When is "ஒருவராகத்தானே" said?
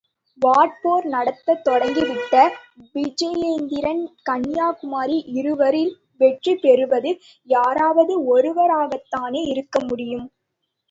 8.33-9.41